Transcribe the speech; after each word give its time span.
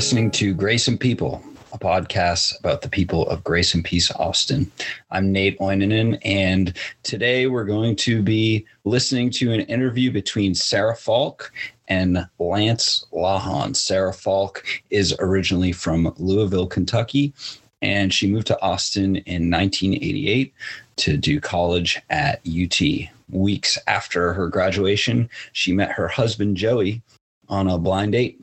listening 0.00 0.30
to 0.30 0.54
Grace 0.54 0.88
and 0.88 0.98
People, 0.98 1.44
a 1.74 1.78
podcast 1.78 2.58
about 2.60 2.80
the 2.80 2.88
people 2.88 3.28
of 3.28 3.44
Grace 3.44 3.74
and 3.74 3.84
Peace 3.84 4.10
Austin. 4.12 4.72
I'm 5.10 5.30
Nate 5.30 5.58
Oininen, 5.58 6.18
and 6.24 6.74
today 7.02 7.48
we're 7.48 7.66
going 7.66 7.96
to 7.96 8.22
be 8.22 8.64
listening 8.84 9.28
to 9.32 9.52
an 9.52 9.60
interview 9.60 10.10
between 10.10 10.54
Sara 10.54 10.96
Falk 10.96 11.52
and 11.88 12.26
Lance 12.38 13.04
Lahan. 13.12 13.76
Sara 13.76 14.14
Falk 14.14 14.64
is 14.88 15.14
originally 15.18 15.70
from 15.70 16.14
Louisville, 16.16 16.66
Kentucky, 16.66 17.34
and 17.82 18.10
she 18.10 18.32
moved 18.32 18.46
to 18.46 18.62
Austin 18.62 19.16
in 19.16 19.50
1988 19.50 20.54
to 20.96 21.18
do 21.18 21.42
college 21.42 22.00
at 22.08 22.40
UT. 22.48 22.80
Weeks 23.28 23.76
after 23.86 24.32
her 24.32 24.48
graduation, 24.48 25.28
she 25.52 25.74
met 25.74 25.92
her 25.92 26.08
husband 26.08 26.56
Joey 26.56 27.02
on 27.50 27.68
a 27.68 27.76
blind 27.76 28.12
date 28.12 28.40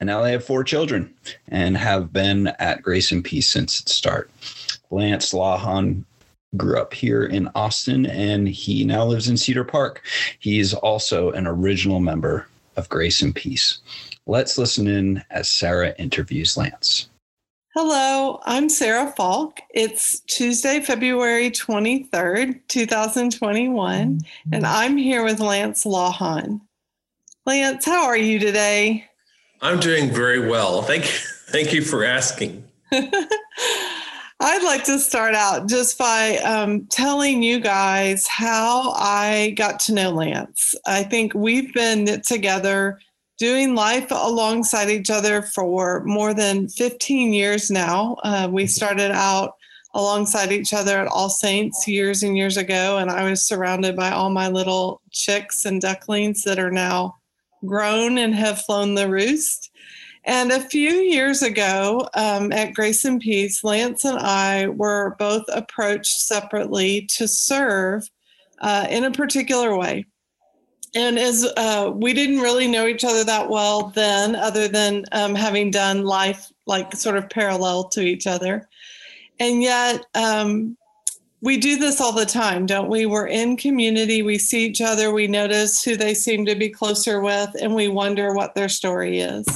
and 0.00 0.06
now 0.06 0.22
they 0.22 0.32
have 0.32 0.44
four 0.44 0.64
children 0.64 1.14
and 1.48 1.76
have 1.76 2.12
been 2.12 2.48
at 2.58 2.82
Grace 2.82 3.12
and 3.12 3.22
Peace 3.22 3.48
since 3.48 3.80
its 3.80 3.94
start. 3.94 4.30
Lance 4.90 5.32
Lahan 5.32 6.04
grew 6.56 6.80
up 6.80 6.92
here 6.92 7.24
in 7.24 7.48
Austin 7.54 8.06
and 8.06 8.48
he 8.48 8.84
now 8.84 9.04
lives 9.04 9.28
in 9.28 9.36
Cedar 9.36 9.64
Park. 9.64 10.02
He's 10.40 10.74
also 10.74 11.30
an 11.32 11.46
original 11.46 12.00
member 12.00 12.48
of 12.76 12.88
Grace 12.88 13.22
and 13.22 13.34
Peace. 13.34 13.78
Let's 14.26 14.58
listen 14.58 14.88
in 14.88 15.22
as 15.30 15.48
Sara 15.48 15.94
interviews 15.98 16.56
Lance. 16.56 17.08
Hello, 17.76 18.40
I'm 18.46 18.68
Sara 18.68 19.12
Falk. 19.12 19.60
It's 19.70 20.20
Tuesday, 20.20 20.80
February 20.80 21.50
23rd, 21.50 22.60
2021, 22.66 24.08
mm-hmm. 24.08 24.54
and 24.54 24.66
I'm 24.66 24.96
here 24.96 25.22
with 25.22 25.38
Lance 25.38 25.84
Lahan. 25.84 26.60
Lance, 27.46 27.84
how 27.84 28.06
are 28.06 28.16
you 28.16 28.40
today? 28.40 29.09
I'm 29.62 29.78
doing 29.80 30.10
very 30.10 30.48
well. 30.48 30.82
Thank 30.82 31.04
you. 31.04 31.10
Thank 31.50 31.72
you 31.72 31.82
for 31.82 32.04
asking. 32.04 32.64
I'd 32.92 34.62
like 34.62 34.84
to 34.84 34.98
start 34.98 35.34
out 35.34 35.68
just 35.68 35.98
by 35.98 36.38
um, 36.38 36.86
telling 36.86 37.42
you 37.42 37.60
guys 37.60 38.26
how 38.26 38.92
I 38.92 39.52
got 39.56 39.80
to 39.80 39.92
know 39.92 40.10
Lance. 40.10 40.74
I 40.86 41.02
think 41.02 41.34
we've 41.34 41.74
been 41.74 42.22
together 42.22 43.00
doing 43.36 43.74
life 43.74 44.10
alongside 44.10 44.88
each 44.88 45.10
other 45.10 45.42
for 45.42 46.02
more 46.04 46.32
than 46.32 46.68
15 46.68 47.32
years 47.34 47.70
now. 47.70 48.16
Uh, 48.22 48.48
we 48.50 48.66
started 48.66 49.10
out 49.10 49.54
alongside 49.94 50.52
each 50.52 50.72
other 50.72 50.98
at 50.98 51.08
All 51.08 51.28
Saints 51.28 51.86
years 51.86 52.22
and 52.22 52.36
years 52.36 52.56
ago, 52.56 52.98
and 52.98 53.10
I 53.10 53.28
was 53.28 53.42
surrounded 53.42 53.96
by 53.96 54.10
all 54.10 54.30
my 54.30 54.48
little 54.48 55.02
chicks 55.10 55.66
and 55.66 55.80
ducklings 55.80 56.44
that 56.44 56.58
are 56.58 56.70
now 56.70 57.16
grown 57.64 58.18
and 58.18 58.34
have 58.34 58.62
flown 58.62 58.94
the 58.94 59.08
roost. 59.08 59.70
And 60.24 60.52
a 60.52 60.60
few 60.60 60.90
years 60.90 61.42
ago 61.42 62.08
um, 62.14 62.52
at 62.52 62.74
Grace 62.74 63.04
and 63.04 63.20
Peace, 63.20 63.64
Lance 63.64 64.04
and 64.04 64.18
I 64.18 64.68
were 64.68 65.16
both 65.18 65.44
approached 65.48 66.20
separately 66.20 67.06
to 67.16 67.26
serve 67.26 68.08
uh, 68.60 68.86
in 68.90 69.04
a 69.04 69.10
particular 69.10 69.76
way. 69.76 70.04
And 70.94 71.18
as 71.18 71.44
uh, 71.56 71.92
we 71.94 72.12
didn't 72.12 72.40
really 72.40 72.66
know 72.66 72.86
each 72.86 73.04
other 73.04 73.24
that 73.24 73.48
well 73.48 73.92
then, 73.94 74.34
other 74.34 74.68
than 74.68 75.04
um, 75.12 75.34
having 75.34 75.70
done 75.70 76.04
life 76.04 76.50
like 76.66 76.94
sort 76.96 77.16
of 77.16 77.30
parallel 77.30 77.88
to 77.90 78.00
each 78.00 78.26
other. 78.26 78.68
And 79.38 79.62
yet, 79.62 80.04
um, 80.14 80.76
we 81.42 81.56
do 81.56 81.78
this 81.78 82.00
all 82.00 82.12
the 82.12 82.26
time, 82.26 82.66
don't 82.66 82.90
we? 82.90 83.06
We're 83.06 83.28
in 83.28 83.56
community, 83.56 84.22
we 84.22 84.38
see 84.38 84.66
each 84.66 84.80
other, 84.80 85.10
we 85.10 85.26
notice 85.26 85.82
who 85.82 85.96
they 85.96 86.12
seem 86.12 86.44
to 86.46 86.54
be 86.54 86.68
closer 86.68 87.20
with, 87.20 87.50
and 87.60 87.74
we 87.74 87.88
wonder 87.88 88.34
what 88.34 88.54
their 88.54 88.68
story 88.68 89.20
is. 89.20 89.46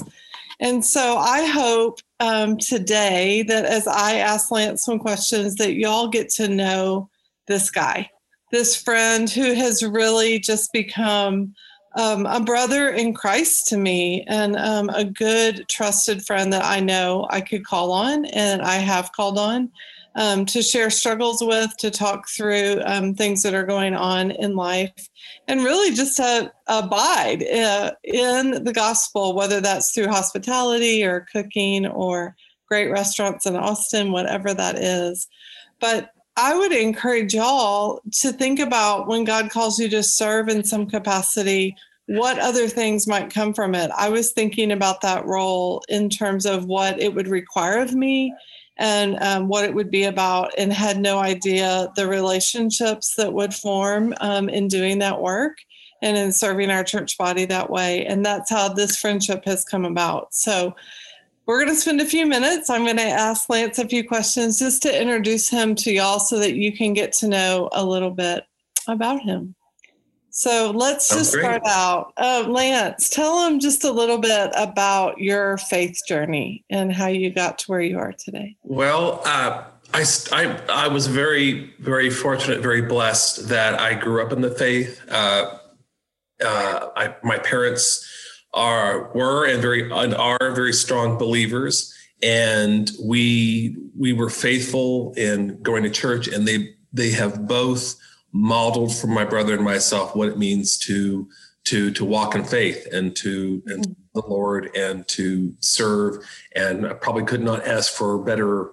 And 0.61 0.85
so 0.85 1.19
I 1.19 1.45
hope 1.45 2.01
um, 2.21 2.57
today 2.57 3.43
that 3.43 3.67
as 3.67 3.87
I 3.87 4.15
ask 4.17 4.51
Lance 4.51 4.85
some 4.85 4.99
questions, 4.99 5.57
that 5.57 5.75
y'all 5.75 6.09
get 6.09 6.31
to 6.31 6.49
know 6.49 7.11
this 7.49 7.71
guy, 7.71 8.11
this 8.51 8.81
friend 8.81 9.29
who 9.29 9.53
has 9.53 9.83
really 9.83 10.39
just 10.39 10.73
become 10.73 11.55
um, 11.97 12.25
a 12.27 12.41
brother 12.41 12.89
in 12.89 13.13
Christ 13.13 13.69
to 13.69 13.77
me 13.77 14.25
and 14.27 14.57
um, 14.57 14.89
a 14.89 15.05
good, 15.05 15.69
trusted 15.69 16.25
friend 16.25 16.53
that 16.53 16.65
I 16.65 16.81
know 16.81 17.27
I 17.31 17.41
could 17.41 17.65
call 17.65 17.93
on 17.93 18.25
and 18.27 18.63
I 18.63 18.77
have 18.77 19.13
called 19.13 19.39
on 19.39 19.71
um, 20.17 20.47
to 20.47 20.63
share 20.63 20.91
struggles 20.91 21.43
with, 21.43 21.77
to 21.79 21.91
talk 21.91 22.29
through 22.29 22.81
um, 22.85 23.15
things 23.15 23.43
that 23.43 23.55
are 23.55 23.67
going 23.67 23.95
on 23.95 24.31
in 24.33 24.55
life, 24.55 25.09
and 25.49 25.65
really 25.65 25.95
just 25.95 26.17
to 26.17 26.53
abide 26.67 27.43
uh, 27.45 27.93
in 28.05 28.65
the 28.65 28.73
gospel, 28.73 29.35
whether 29.35 29.61
that's 29.61 29.93
through 29.93 30.09
hospitality 30.09 31.05
or 31.05 31.27
cooking 31.33 31.87
or 31.87 32.37
great 32.69 32.91
restaurants 32.91 33.47
in 33.47 33.57
Austin, 33.57 34.13
whatever 34.13 34.55
that 34.55 34.79
is. 34.79 35.29
But 35.81 36.11
I 36.37 36.57
would 36.57 36.73
encourage 36.73 37.35
y'all 37.35 38.01
to 38.21 38.33
think 38.33 38.59
about 38.59 39.07
when 39.07 39.25
God 39.25 39.51
calls 39.51 39.79
you 39.79 39.89
to 39.91 40.03
serve 40.03 40.49
in 40.49 40.65
some 40.65 40.87
capacity, 40.87 41.77
what 42.07 42.39
other 42.39 42.69
things 42.69 43.07
might 43.07 43.33
come 43.33 43.55
from 43.55 43.75
it. 43.75 43.91
I 43.97 44.09
was 44.09 44.33
thinking 44.33 44.73
about 44.73 45.01
that 45.03 45.25
role 45.25 45.83
in 45.89 46.11
terms 46.11 46.45
of 46.45 46.67
what 46.67 47.01
it 47.01 47.15
would 47.15 47.29
require 47.29 47.79
of 47.79 47.95
me 47.95 48.35
and 48.77 49.19
um, 49.21 49.49
what 49.49 49.65
it 49.65 49.75
would 49.75 49.91
be 49.91 50.05
about, 50.05 50.53
and 50.59 50.73
had 50.73 50.99
no 50.99 51.19
idea 51.19 51.93
the 51.97 52.07
relationships 52.07 53.15
that 53.17 53.33
would 53.33 53.55
form 53.55 54.15
um, 54.21 54.49
in 54.49 54.69
doing 54.69 54.99
that 54.99 55.21
work 55.21 55.57
and 56.03 56.17
in 56.17 56.33
serving 56.33 56.71
our 56.71 56.85
church 56.85 57.17
body 57.17 57.45
that 57.47 57.71
way. 57.71 58.05
And 58.07 58.25
that's 58.25 58.51
how 58.51 58.69
this 58.69 58.97
friendship 58.97 59.45
has 59.45 59.65
come 59.65 59.85
about. 59.85 60.35
So, 60.35 60.75
we're 61.47 61.63
going 61.63 61.75
to 61.75 61.81
spend 61.81 62.01
a 62.01 62.07
few 62.07 62.25
minutes. 62.27 62.71
I'm 62.71 62.85
going 62.85 62.97
to 62.97 63.03
ask 63.03 63.51
Lance 63.51 63.79
a 63.79 63.87
few 63.87 64.07
questions 64.07 64.59
just 64.59 64.83
to 64.83 65.01
introduce 65.01 65.49
him 65.51 65.75
to 65.77 65.93
y'all 65.93 66.19
so 66.19 66.39
that 66.39 66.55
you 66.55 66.75
can 66.75 66.95
get 66.95 67.13
to 67.15 67.29
know 67.29 67.69
a 67.73 67.85
little 67.85 68.11
bit 68.11 68.45
about 68.89 69.21
him. 69.21 69.55
So 70.37 70.73
let's 70.73 71.09
just 71.09 71.31
start 71.31 71.63
out. 71.65 72.13
Uh, 72.17 72.45
Lance, 72.49 73.09
tell 73.09 73.45
them 73.45 73.61
just 73.61 73.85
a 73.85 73.93
little 73.93 74.19
bit 74.19 74.51
about 74.57 75.19
your 75.19 75.59
faith 75.59 76.01
journey 76.09 76.65
and 76.69 76.93
how 76.93 77.07
you 77.07 77.31
got 77.31 77.59
to 77.59 77.67
where 77.67 77.81
you 77.81 78.01
are 78.01 78.13
today. 78.13 78.57
Well, 78.65 79.23
uh, 79.25 79.63
I, 79.95 80.05
I, 80.33 80.61
I, 80.69 80.89
was 80.89 81.07
very, 81.07 81.73
very 81.79 82.11
fortunate, 82.11 82.63
very 82.63 82.83
blessed 82.83 83.49
that 83.49 83.81
I 83.81 83.95
grew 83.95 84.27
up 84.27 84.33
in 84.33 84.41
the 84.41 84.51
faith. 84.51 85.01
Uh, 85.09 85.59
uh 86.45 86.89
I, 86.97 87.15
my 87.23 87.39
parents 87.39 88.05
are 88.53 89.13
were 89.15 89.47
and 89.47 89.63
very 89.63 89.89
and 89.89 90.17
are 90.17 90.51
very 90.53 90.73
strong 90.73 91.17
believers, 91.17 91.95
and 92.25 92.91
we 93.01 93.77
we 93.97 94.13
were 94.13 94.31
faithful 94.31 95.15
in 95.17 95.63
going 95.63 95.85
to 95.85 95.91
church, 95.91 96.27
and 96.27 96.49
they 96.49 96.75
they 96.93 97.13
have 97.13 97.47
both 97.47 97.95
modeled 98.35 98.95
for 98.95 99.07
my 99.07 99.25
brother 99.25 99.55
and 99.55 99.65
myself 99.65 100.15
what 100.15 100.29
it 100.29 100.37
means 100.37 100.77
to 100.77 101.27
to 101.63 101.91
to 101.93 102.05
walk 102.05 102.35
in 102.35 102.45
faith 102.45 102.87
and 102.93 103.17
to 103.17 103.63
and 103.67 103.85
mm-hmm. 103.85 103.93
the 104.15 104.27
Lord 104.27 104.71
and 104.77 105.07
to 105.09 105.55
serve. 105.61 106.17
And 106.55 106.87
I 106.87 106.93
probably 106.95 107.25
could 107.25 107.43
not 107.43 107.67
ask 107.67 107.93
for 107.93 108.19
better 108.19 108.73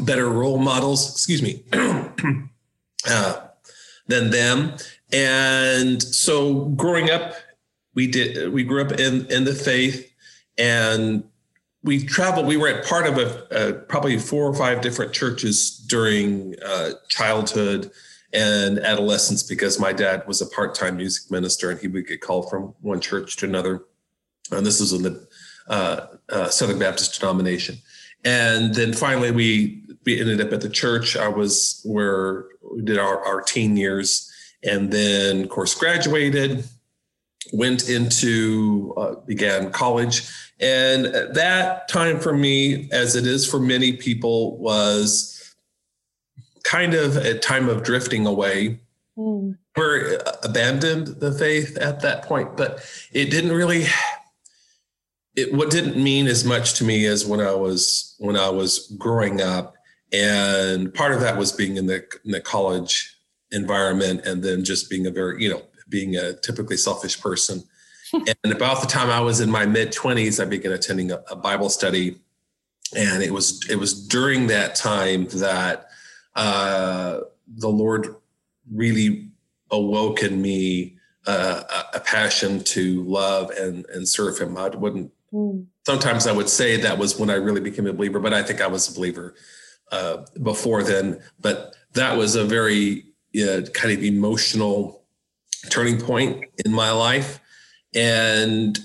better 0.00 0.28
role 0.28 0.58
models. 0.58 1.12
Excuse 1.12 1.42
me. 1.42 1.62
uh, 3.08 3.46
than 4.06 4.30
them. 4.30 4.74
And 5.12 6.02
so 6.02 6.64
growing 6.64 7.10
up, 7.10 7.34
we 7.94 8.06
did 8.06 8.52
we 8.52 8.64
grew 8.64 8.82
up 8.82 8.92
in 8.92 9.26
in 9.26 9.44
the 9.44 9.54
faith 9.54 10.10
and 10.56 11.24
we 11.82 12.04
traveled 12.04 12.46
we 12.46 12.56
were 12.56 12.68
at 12.68 12.86
part 12.86 13.06
of 13.06 13.18
a, 13.18 13.46
a 13.50 13.72
probably 13.72 14.18
four 14.18 14.48
or 14.48 14.54
five 14.54 14.80
different 14.80 15.12
churches 15.12 15.78
during 15.88 16.54
uh, 16.64 16.90
childhood 17.08 17.90
and 18.32 18.78
adolescence 18.80 19.42
because 19.42 19.80
my 19.80 19.92
dad 19.92 20.26
was 20.26 20.40
a 20.40 20.46
part-time 20.46 20.96
music 20.96 21.30
minister 21.30 21.70
and 21.70 21.80
he 21.80 21.88
would 21.88 22.06
get 22.06 22.20
called 22.20 22.50
from 22.50 22.74
one 22.80 23.00
church 23.00 23.36
to 23.36 23.46
another. 23.46 23.84
And 24.50 24.66
this 24.66 24.80
was 24.80 24.92
in 24.92 25.02
the 25.02 25.26
uh, 25.68 26.06
uh, 26.28 26.48
southern 26.48 26.78
baptist 26.78 27.18
denomination. 27.18 27.78
And 28.24 28.74
then 28.74 28.92
finally 28.92 29.30
we 29.30 29.82
we 30.04 30.20
ended 30.20 30.40
up 30.40 30.52
at 30.52 30.60
the 30.60 30.68
church. 30.68 31.16
I 31.16 31.28
was 31.28 31.82
where 31.84 32.46
we 32.74 32.82
did 32.82 32.98
our, 32.98 33.24
our 33.24 33.42
teen 33.42 33.76
years 33.76 34.30
and 34.64 34.90
then 34.90 35.42
of 35.44 35.48
course 35.48 35.74
graduated 35.74 36.64
went 37.52 37.88
into 37.88 38.94
uh, 38.96 39.14
began 39.26 39.70
college. 39.70 40.28
And 40.60 41.06
that 41.06 41.88
time 41.88 42.18
for 42.18 42.34
me 42.34 42.90
as 42.90 43.16
it 43.16 43.26
is 43.26 43.48
for 43.48 43.60
many 43.60 43.92
people 43.92 44.58
was 44.58 45.37
kind 46.68 46.92
of 46.92 47.16
a 47.16 47.38
time 47.38 47.68
of 47.68 47.82
drifting 47.82 48.26
away. 48.26 48.78
Mm. 49.16 49.56
We're 49.74 50.20
abandoned 50.42 51.06
the 51.06 51.32
faith 51.32 51.78
at 51.78 52.00
that 52.00 52.24
point, 52.24 52.56
but 52.56 52.84
it 53.12 53.30
didn't 53.30 53.52
really. 53.52 53.86
It 55.34 55.54
what 55.54 55.70
didn't 55.70 56.02
mean 56.02 56.26
as 56.26 56.44
much 56.44 56.74
to 56.74 56.84
me 56.84 57.06
as 57.06 57.24
when 57.24 57.40
I 57.40 57.54
was 57.54 58.16
when 58.18 58.36
I 58.36 58.50
was 58.50 58.92
growing 58.98 59.40
up, 59.40 59.76
and 60.12 60.92
part 60.92 61.12
of 61.12 61.20
that 61.20 61.38
was 61.38 61.52
being 61.52 61.76
in 61.76 61.86
the 61.86 62.04
in 62.24 62.32
the 62.32 62.40
college 62.40 63.16
environment, 63.50 64.26
and 64.26 64.42
then 64.42 64.64
just 64.64 64.90
being 64.90 65.06
a 65.06 65.10
very 65.10 65.42
you 65.42 65.48
know 65.48 65.62
being 65.88 66.16
a 66.16 66.34
typically 66.34 66.76
selfish 66.76 67.20
person, 67.20 67.62
and 68.12 68.52
about 68.52 68.80
the 68.80 68.88
time 68.88 69.10
I 69.10 69.20
was 69.20 69.40
in 69.40 69.50
my 69.50 69.64
mid 69.64 69.92
20s, 69.92 70.42
I 70.42 70.44
began 70.44 70.72
attending 70.72 71.12
a, 71.12 71.22
a, 71.30 71.36
Bible 71.36 71.70
study. 71.70 72.18
And 72.96 73.22
it 73.22 73.32
was 73.32 73.68
it 73.68 73.76
was 73.76 73.92
during 74.08 74.46
that 74.48 74.74
time 74.74 75.26
that 75.28 75.87
uh, 76.38 77.20
the 77.46 77.68
Lord 77.68 78.14
really 78.72 79.28
awoke 79.70 80.22
in 80.22 80.40
me 80.40 80.96
uh, 81.26 81.62
a, 81.92 82.00
passion 82.00 82.64
to 82.64 83.02
love 83.02 83.50
and 83.50 83.84
and 83.92 84.08
serve 84.08 84.38
Him. 84.38 84.56
I 84.56 84.68
wouldn't. 84.68 85.12
Mm. 85.32 85.66
Sometimes 85.84 86.26
I 86.26 86.32
would 86.32 86.48
say 86.48 86.76
that 86.76 86.96
was 86.96 87.18
when 87.18 87.28
I 87.28 87.34
really 87.34 87.60
became 87.60 87.86
a 87.86 87.92
believer, 87.92 88.20
but 88.20 88.32
I 88.32 88.42
think 88.42 88.62
I 88.62 88.66
was 88.66 88.88
a 88.88 88.94
believer 88.94 89.34
uh, 89.92 90.18
before 90.42 90.82
then. 90.82 91.20
But 91.40 91.74
that 91.92 92.16
was 92.16 92.34
a 92.34 92.44
very 92.44 93.04
kind 93.34 93.92
of 93.92 94.02
emotional 94.02 95.02
turning 95.70 96.00
point 96.00 96.44
in 96.64 96.72
my 96.72 96.90
life. 96.90 97.40
And 97.94 98.78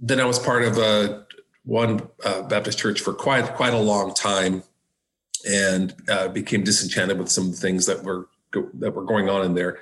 then 0.00 0.20
I 0.20 0.24
was 0.24 0.38
part 0.38 0.64
of 0.64 0.78
a 0.78 1.26
one 1.64 2.08
uh, 2.24 2.42
Baptist 2.42 2.78
church 2.78 3.00
for 3.00 3.12
quite 3.12 3.54
quite 3.54 3.74
a 3.74 3.78
long 3.78 4.14
time, 4.14 4.62
and 5.46 5.94
uh, 6.08 6.28
became 6.28 6.64
disenchanted 6.64 7.18
with 7.18 7.28
some 7.28 7.46
of 7.46 7.50
the 7.52 7.56
things 7.56 7.86
that 7.86 8.02
were 8.02 8.28
that 8.74 8.94
were 8.94 9.04
going 9.04 9.28
on 9.28 9.44
in 9.44 9.54
there. 9.54 9.80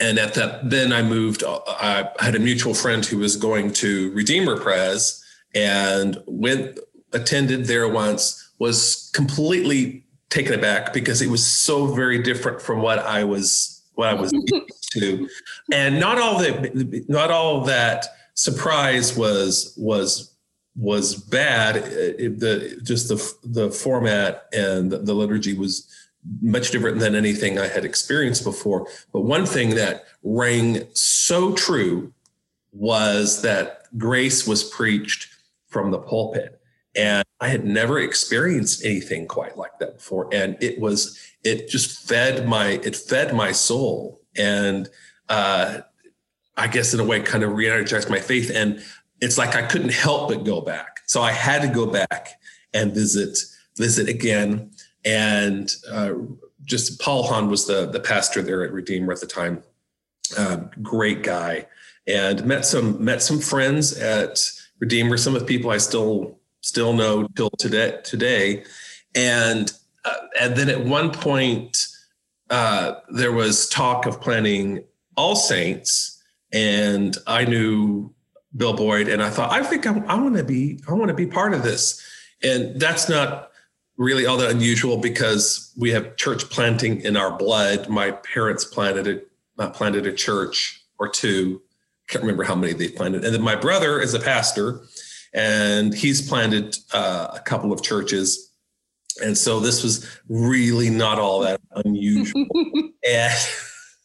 And 0.00 0.18
at 0.18 0.34
that, 0.34 0.70
then 0.70 0.92
I 0.92 1.02
moved. 1.02 1.44
Uh, 1.44 1.60
I 1.66 2.10
had 2.18 2.34
a 2.34 2.38
mutual 2.38 2.74
friend 2.74 3.04
who 3.04 3.18
was 3.18 3.36
going 3.36 3.72
to 3.74 4.12
Redeemer 4.12 4.58
Pres, 4.58 5.24
and 5.54 6.20
went 6.26 6.78
attended 7.12 7.66
there 7.66 7.88
once. 7.88 8.40
Was 8.58 9.10
completely 9.14 10.04
taken 10.30 10.54
aback 10.54 10.92
because 10.92 11.22
it 11.22 11.28
was 11.28 11.44
so 11.44 11.86
very 11.86 12.22
different 12.22 12.60
from 12.60 12.80
what 12.80 12.98
I 12.98 13.24
was 13.24 13.82
what 13.94 14.08
I 14.08 14.14
was 14.14 14.32
used 14.32 14.92
to, 14.94 15.28
and 15.72 16.00
not 16.00 16.18
all 16.18 16.38
that 16.38 17.08
not 17.08 17.30
all 17.30 17.62
that 17.64 18.06
surprise 18.34 19.16
was 19.16 19.74
was 19.76 20.33
was 20.76 21.14
bad. 21.14 21.76
It, 21.76 22.40
the 22.40 22.80
just 22.82 23.08
the 23.08 23.34
the 23.44 23.70
format 23.70 24.46
and 24.52 24.90
the 24.90 25.14
liturgy 25.14 25.54
was 25.54 25.88
much 26.40 26.70
different 26.70 26.98
than 26.98 27.14
anything 27.14 27.58
I 27.58 27.68
had 27.68 27.84
experienced 27.84 28.44
before. 28.44 28.88
But 29.12 29.20
one 29.20 29.46
thing 29.46 29.74
that 29.74 30.04
rang 30.22 30.86
so 30.94 31.52
true 31.54 32.12
was 32.72 33.42
that 33.42 33.82
grace 33.98 34.46
was 34.46 34.64
preached 34.64 35.28
from 35.68 35.90
the 35.90 35.98
pulpit. 35.98 36.60
And 36.96 37.24
I 37.40 37.48
had 37.48 37.64
never 37.64 37.98
experienced 37.98 38.84
anything 38.84 39.26
quite 39.26 39.58
like 39.58 39.78
that 39.80 39.96
before. 39.96 40.28
And 40.32 40.56
it 40.62 40.80
was, 40.80 41.20
it 41.42 41.68
just 41.68 42.08
fed 42.08 42.48
my, 42.48 42.80
it 42.84 42.96
fed 42.96 43.34
my 43.34 43.52
soul. 43.52 44.20
And 44.36 44.88
uh, 45.28 45.80
I 46.56 46.68
guess 46.68 46.94
in 46.94 47.00
a 47.00 47.04
way 47.04 47.20
kind 47.20 47.42
of 47.42 47.52
re-energized 47.52 48.08
my 48.08 48.20
faith. 48.20 48.50
And 48.54 48.82
it's 49.20 49.38
like 49.38 49.54
I 49.54 49.62
couldn't 49.62 49.92
help 49.92 50.28
but 50.28 50.44
go 50.44 50.60
back. 50.60 51.00
So 51.06 51.22
I 51.22 51.32
had 51.32 51.62
to 51.62 51.68
go 51.68 51.86
back 51.86 52.40
and 52.72 52.94
visit, 52.94 53.38
visit 53.76 54.08
again. 54.08 54.70
And 55.04 55.74
uh, 55.90 56.14
just 56.64 57.00
Paul 57.00 57.24
Hahn 57.24 57.48
was 57.48 57.66
the, 57.66 57.86
the 57.86 58.00
pastor 58.00 58.42
there 58.42 58.64
at 58.64 58.72
Redeemer 58.72 59.12
at 59.12 59.20
the 59.20 59.26
time. 59.26 59.62
Uh, 60.36 60.56
great 60.82 61.22
guy. 61.22 61.66
And 62.06 62.44
met 62.44 62.64
some, 62.64 63.02
met 63.02 63.22
some 63.22 63.38
friends 63.38 63.96
at 63.98 64.50
Redeemer, 64.78 65.16
some 65.16 65.34
of 65.34 65.40
the 65.40 65.46
people 65.46 65.70
I 65.70 65.78
still 65.78 66.38
still 66.64 66.94
know 66.94 67.28
till 67.36 67.50
today. 67.58 67.98
Today, 68.04 68.64
and 69.14 69.72
uh, 70.04 70.14
and 70.40 70.56
then 70.56 70.68
at 70.68 70.84
one 70.84 71.10
point 71.10 71.86
uh, 72.50 72.94
there 73.10 73.32
was 73.32 73.68
talk 73.68 74.06
of 74.06 74.20
planning 74.20 74.84
All 75.16 75.36
Saints, 75.36 76.22
and 76.52 77.16
I 77.26 77.44
knew 77.44 78.12
Bill 78.56 78.74
Boyd, 78.74 79.08
and 79.08 79.22
I 79.22 79.30
thought 79.30 79.52
I 79.52 79.62
think 79.62 79.86
I, 79.86 79.98
I 80.06 80.14
want 80.14 80.36
to 80.36 80.44
be 80.44 80.80
I 80.88 80.92
want 80.92 81.08
to 81.08 81.14
be 81.14 81.26
part 81.26 81.54
of 81.54 81.62
this, 81.62 82.02
and 82.42 82.80
that's 82.80 83.08
not 83.08 83.50
really 83.96 84.26
all 84.26 84.36
that 84.38 84.50
unusual 84.50 84.96
because 84.96 85.72
we 85.76 85.90
have 85.90 86.16
church 86.16 86.48
planting 86.50 87.00
in 87.00 87.16
our 87.16 87.36
blood. 87.36 87.88
My 87.88 88.12
parents 88.12 88.64
planted 88.64 89.06
it, 89.06 89.30
uh, 89.58 89.70
planted 89.70 90.06
a 90.06 90.12
church 90.12 90.84
or 90.98 91.08
two. 91.08 91.62
Can't 92.08 92.22
remember 92.22 92.44
how 92.44 92.54
many 92.54 92.72
they 92.74 92.88
planted, 92.88 93.24
and 93.24 93.34
then 93.34 93.42
my 93.42 93.56
brother 93.56 94.00
is 94.00 94.14
a 94.14 94.20
pastor 94.20 94.82
and 95.34 95.92
he's 95.92 96.26
planted 96.26 96.76
uh, 96.92 97.28
a 97.34 97.40
couple 97.40 97.72
of 97.72 97.82
churches. 97.82 98.52
And 99.22 99.36
so 99.36 99.60
this 99.60 99.82
was 99.82 100.08
really 100.28 100.90
not 100.90 101.18
all 101.18 101.40
that 101.40 101.60
unusual. 101.84 102.46
and 103.08 103.32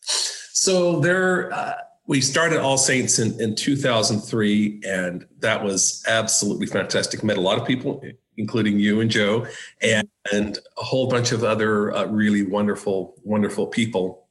so 0.06 1.00
there, 1.00 1.54
uh, 1.54 1.76
we 2.10 2.22
started 2.22 2.60
All 2.60 2.80
Saints 2.80 3.20
in, 3.20 3.40
in 3.40 3.54
2003, 3.54 4.82
and 4.84 5.28
that 5.42 5.64
was 5.64 6.04
absolutely 6.08 6.66
fantastic. 6.66 7.24
Met 7.24 7.38
a 7.38 7.42
lot 7.42 7.60
of 7.60 7.68
people, 7.68 8.04
including 8.36 8.80
you 8.80 9.00
and 9.00 9.12
Joe, 9.12 9.46
and, 9.84 10.10
and 10.34 10.58
a 10.80 10.84
whole 10.84 11.08
bunch 11.08 11.32
of 11.32 11.44
other 11.44 11.96
uh, 11.96 12.06
really 12.06 12.42
wonderful, 12.42 13.14
wonderful 13.24 13.68
people, 13.68 14.28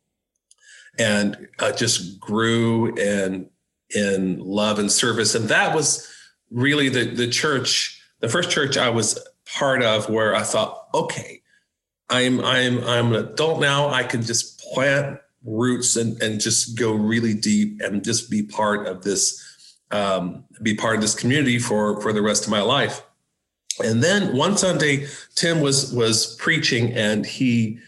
and 0.98 1.46
uh, 1.60 1.70
just 1.70 2.18
grew 2.18 2.96
in 2.96 3.48
in 3.94 4.40
love 4.40 4.80
and 4.80 4.90
service. 4.90 5.36
And 5.36 5.48
that 5.48 5.72
was 5.72 6.12
really 6.50 6.88
the 6.88 7.04
the 7.04 7.28
church, 7.28 8.02
the 8.18 8.28
first 8.28 8.50
church 8.50 8.76
I 8.76 8.90
was 8.90 9.24
part 9.54 9.84
of, 9.84 10.10
where 10.10 10.34
I 10.34 10.42
thought, 10.42 10.88
okay, 10.94 11.42
I'm 12.10 12.40
I'm 12.40 12.82
I'm 12.82 13.14
an 13.14 13.24
adult 13.24 13.60
now. 13.60 13.88
I 13.88 14.02
can 14.02 14.22
just 14.22 14.58
plant 14.58 15.20
roots 15.48 15.96
and 15.96 16.20
and 16.22 16.40
just 16.40 16.78
go 16.78 16.92
really 16.92 17.34
deep 17.34 17.80
and 17.80 18.04
just 18.04 18.30
be 18.30 18.42
part 18.42 18.86
of 18.86 19.02
this, 19.02 19.76
um, 19.90 20.44
be 20.62 20.74
part 20.74 20.96
of 20.96 21.00
this 21.00 21.14
community 21.14 21.58
for 21.58 22.00
for 22.00 22.12
the 22.12 22.22
rest 22.22 22.44
of 22.44 22.50
my 22.50 22.60
life. 22.60 23.02
And 23.84 24.02
then 24.02 24.36
one 24.36 24.56
Sunday, 24.56 25.06
Tim 25.34 25.60
was 25.60 25.92
was 25.92 26.36
preaching, 26.36 26.92
and 26.92 27.24
he 27.24 27.78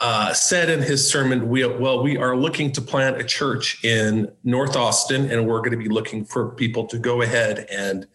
uh, 0.00 0.34
said 0.34 0.68
in 0.68 0.82
his 0.82 1.08
sermon, 1.08 1.48
we, 1.48 1.64
well, 1.64 2.02
we 2.02 2.18
are 2.18 2.36
looking 2.36 2.70
to 2.72 2.82
plant 2.82 3.18
a 3.18 3.24
church 3.24 3.82
in 3.84 4.30
North 4.44 4.76
Austin, 4.76 5.30
and 5.30 5.46
we're 5.46 5.60
going 5.60 5.70
to 5.70 5.76
be 5.76 5.88
looking 5.88 6.24
for 6.24 6.50
people 6.50 6.86
to 6.86 6.98
go 6.98 7.22
ahead 7.22 7.66
and 7.70 8.06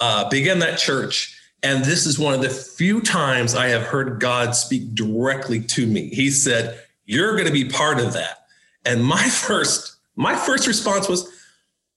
uh, 0.00 0.28
begin 0.28 0.58
that 0.58 0.78
church. 0.78 1.38
And 1.62 1.84
this 1.84 2.04
is 2.04 2.18
one 2.18 2.34
of 2.34 2.42
the 2.42 2.50
few 2.50 3.00
times 3.00 3.54
I 3.54 3.68
have 3.68 3.82
heard 3.82 4.20
God 4.20 4.54
speak 4.54 4.94
directly 4.94 5.60
to 5.60 5.86
me. 5.86 6.08
He 6.08 6.30
said, 6.30 6.80
"You're 7.04 7.32
going 7.32 7.46
to 7.46 7.52
be 7.52 7.64
part 7.64 8.00
of 8.00 8.12
that." 8.12 8.46
And 8.84 9.04
my 9.04 9.22
first, 9.28 9.96
my 10.16 10.34
first 10.34 10.66
response 10.66 11.08
was, 11.08 11.30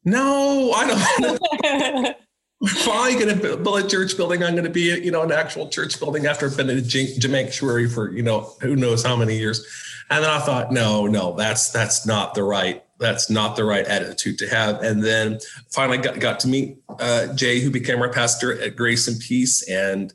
"No, 0.03 0.71
I 0.75 0.87
don't." 0.87 2.15
if 2.61 2.87
I'm 2.89 3.19
going 3.19 3.39
to 3.39 3.57
build 3.57 3.85
a 3.85 3.87
church 3.87 4.17
building, 4.17 4.43
I'm 4.43 4.53
going 4.53 4.63
to 4.63 4.69
be, 4.69 4.99
you 5.03 5.11
know, 5.11 5.21
an 5.21 5.31
actual 5.31 5.69
church 5.69 5.99
building 5.99 6.25
after 6.25 6.47
I've 6.47 6.57
been 6.57 6.69
in 6.69 6.79
a 6.79 6.81
Jamaica 6.81 7.51
for, 7.89 8.11
you 8.11 8.23
know, 8.23 8.55
who 8.61 8.75
knows 8.75 9.03
how 9.03 9.15
many 9.15 9.37
years. 9.37 9.65
And 10.09 10.23
then 10.23 10.31
I 10.31 10.39
thought, 10.39 10.71
no, 10.71 11.05
no, 11.05 11.33
that's 11.33 11.69
that's 11.69 12.05
not 12.05 12.33
the 12.33 12.43
right 12.43 12.83
that's 12.99 13.29
not 13.29 13.55
the 13.55 13.63
right 13.63 13.85
attitude 13.85 14.39
to 14.39 14.47
have. 14.47 14.81
And 14.81 15.03
then 15.03 15.39
finally 15.69 15.99
got, 15.99 16.19
got 16.19 16.39
to 16.41 16.47
meet 16.47 16.77
uh, 16.99 17.27
Jay, 17.33 17.59
who 17.59 17.69
became 17.69 18.01
our 18.01 18.11
pastor 18.11 18.59
at 18.59 18.75
Grace 18.75 19.07
and 19.07 19.19
Peace, 19.19 19.67
and 19.69 20.13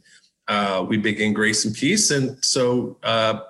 uh, 0.49 0.85
we 0.89 0.97
began 0.97 1.33
Grace 1.33 1.65
and 1.65 1.75
Peace. 1.75 2.11
And 2.11 2.43
so 2.45 2.99
uh, 3.05 3.41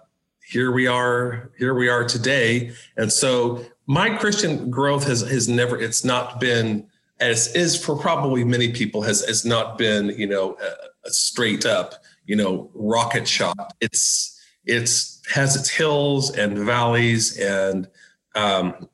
here 0.53 0.71
we 0.71 0.87
are. 0.87 1.51
Here 1.59 1.75
we 1.75 1.89
are 1.89 2.05
today. 2.05 2.73
And 2.99 3.11
so 3.11 3.65
my 3.87 4.11
Christian 4.11 4.71
growth 4.71 5.07
has 5.07 5.23
has 5.23 5.49
never. 5.49 5.81
It's 5.81 6.05
not 6.05 6.39
been 6.41 6.87
as 7.21 7.55
is 7.55 7.83
for 7.83 7.97
probably 7.97 8.45
many 8.45 8.71
people 8.71 9.01
has 9.03 9.25
has 9.25 9.45
not 9.45 9.79
been 9.79 10.11
you 10.11 10.27
know 10.27 10.57
a, 10.61 11.09
a 11.09 11.11
straight 11.11 11.65
up 11.65 11.95
you 12.27 12.37
know 12.37 12.71
rocket 12.75 13.27
shot 13.27 13.75
it's 13.81 14.41
it's 14.67 15.23
has 15.33 15.57
its 15.57 15.69
hills 15.69 16.37
and 16.37 16.59
valleys 16.59 17.39
and 17.39 17.89
um, 18.35 18.89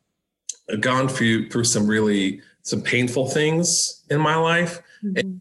gone 0.80 1.08
through 1.08 1.48
through 1.48 1.64
some 1.64 1.86
really 1.86 2.40
some 2.62 2.82
painful 2.82 3.28
things 3.28 4.04
in 4.10 4.20
my 4.20 4.36
life 4.36 4.82
mm-hmm. 5.02 5.38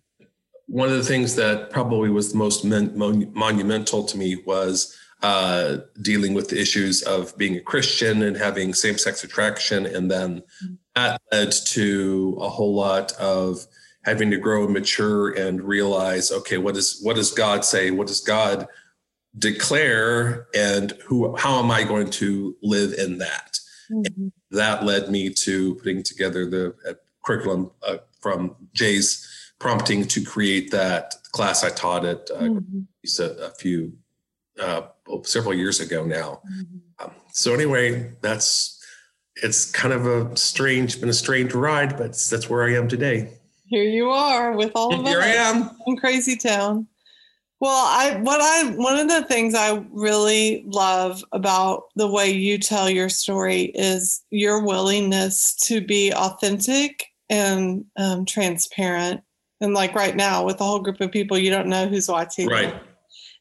one 0.68 0.88
of 0.88 0.96
the 0.96 1.04
things 1.04 1.36
that 1.36 1.70
probably 1.70 2.10
was 2.10 2.32
the 2.32 2.38
most 2.38 2.64
mon- 2.64 2.98
mon- 2.98 3.32
monumental 3.34 4.04
to 4.06 4.18
me 4.18 4.38
was 4.46 4.98
uh, 5.24 5.78
dealing 6.02 6.34
with 6.34 6.50
the 6.50 6.60
issues 6.60 7.02
of 7.02 7.38
being 7.38 7.56
a 7.56 7.62
Christian 7.62 8.22
and 8.22 8.38
having 8.38 8.74
same-sex 8.74 9.24
attraction, 9.24 9.86
and 9.86 10.12
then 10.12 10.44
that 10.96 11.22
led 11.32 11.52
to 11.52 12.38
a 12.42 12.50
whole 12.50 12.74
lot 12.74 13.12
of 13.14 13.66
having 14.08 14.32
to 14.32 14.38
grow 14.38 14.64
and 14.64 14.74
mature 14.74 15.32
and 15.34 15.62
realize 15.62 16.32
okay 16.32 16.58
what 16.58 16.76
is 16.78 17.00
what 17.04 17.18
does 17.18 17.32
god 17.32 17.64
say 17.66 17.92
what 17.92 18.08
does 18.08 18.22
god 18.22 18.68
declare 19.38 20.48
and 20.56 20.94
who 21.06 21.36
how 21.36 21.60
am 21.60 21.70
i 21.70 21.84
going 21.84 22.10
to 22.10 22.56
live 22.64 22.94
in 22.94 23.18
that 23.18 23.60
mm-hmm. 23.92 24.30
that 24.50 24.84
led 24.86 25.12
me 25.12 25.30
to 25.30 25.76
putting 25.76 26.02
together 26.02 26.50
the 26.50 26.74
uh, 26.90 26.94
curriculum 27.24 27.70
uh, 27.86 27.98
from 28.22 28.56
jay's 28.74 29.28
prompting 29.60 30.08
to 30.08 30.24
create 30.24 30.72
that 30.72 31.14
class 31.34 31.64
i 31.64 31.70
taught 31.70 32.06
it 32.06 32.32
uh, 32.34 32.40
mm-hmm. 32.40 33.22
a, 33.22 33.46
a, 33.48 33.50
few 33.52 33.92
uh, 34.60 34.82
several 35.24 35.54
years 35.54 35.80
ago 35.80 36.06
now 36.06 36.42
mm-hmm. 36.52 37.06
um, 37.06 37.12
so 37.32 37.54
anyway 37.54 38.12
that's 38.22 38.78
it's 39.44 39.70
kind 39.70 39.94
of 39.94 40.06
a 40.06 40.36
strange, 40.36 41.00
been 41.00 41.10
a 41.10 41.14
strange 41.14 41.54
ride, 41.54 41.98
but 41.98 42.14
that's 42.30 42.50
where 42.50 42.64
I 42.64 42.74
am 42.76 42.88
today. 42.88 43.34
Here 43.66 43.84
you 43.84 44.10
are 44.10 44.56
with 44.56 44.72
all 44.76 44.94
of 44.94 45.02
us. 45.02 45.08
Here 45.08 45.22
I 45.22 45.28
am. 45.28 45.70
in 45.88 45.98
crazy 45.98 46.38
town. 46.38 46.88
Well, 47.60 47.72
I 47.72 48.18
what 48.22 48.40
I 48.40 48.72
one 48.76 49.00
of 49.00 49.08
the 49.08 49.24
things 49.24 49.56
I 49.56 49.84
really 49.92 50.64
love 50.68 51.24
about 51.32 51.86
the 51.96 52.08
way 52.08 52.30
you 52.30 52.60
tell 52.60 52.88
your 52.88 53.10
story 53.10 53.72
is 53.74 54.24
your 54.30 54.64
willingness 54.64 55.56
to 55.66 55.82
be 55.82 56.14
authentic 56.14 57.08
and 57.30 57.84
um, 57.98 58.26
transparent. 58.26 59.22
And 59.60 59.74
like 59.74 59.96
right 59.96 60.16
now, 60.16 60.46
with 60.46 60.62
a 60.62 60.64
whole 60.64 60.80
group 60.80 61.02
of 61.02 61.12
people, 61.12 61.38
you 61.38 61.50
don't 61.50 61.68
know 61.68 61.88
who's 61.88 62.08
watching. 62.08 62.48
Right. 62.48 62.76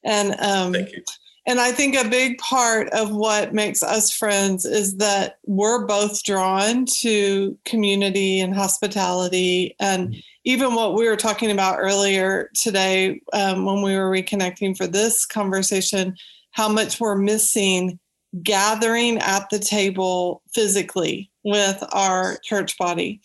And 0.07 0.37
um, 0.39 0.73
Thank 0.73 0.93
you. 0.93 1.03
and 1.47 1.61
I 1.61 1.73
think 1.73 1.97
a 1.97 2.09
big 2.09 2.39
part 2.39 2.89
of 2.91 3.11
what 3.11 3.53
makes 3.53 3.83
us 3.83 4.11
friends 4.11 4.65
is 4.65 4.97
that 4.97 5.39
we're 5.45 5.85
both 5.85 6.23
drawn 6.23 6.87
to 7.01 7.59
community 7.65 8.41
and 8.41 8.55
hospitality. 8.55 9.75
And 9.81 10.17
even 10.45 10.75
what 10.75 10.95
we 10.95 11.09
were 11.09 11.17
talking 11.17 11.51
about 11.51 11.79
earlier 11.81 12.51
today, 12.55 13.21
um, 13.33 13.65
when 13.65 13.83
we 13.83 13.97
were 13.97 14.11
reconnecting 14.11 14.77
for 14.77 14.87
this 14.87 15.27
conversation, 15.27 16.17
how 16.53 16.69
much 16.69 17.01
we're 17.01 17.17
missing 17.17 17.99
gathering 18.43 19.19
at 19.19 19.49
the 19.51 19.59
table 19.59 20.43
physically 20.53 21.31
with 21.45 21.83
our 21.93 22.39
church 22.43 22.77
body. 22.79 23.21